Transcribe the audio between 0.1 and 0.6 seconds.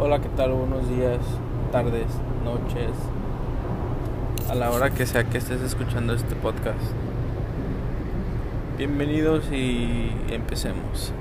¿qué tal?